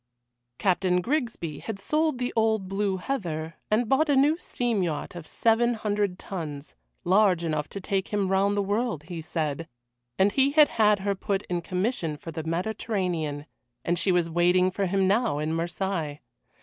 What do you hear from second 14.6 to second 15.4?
for him now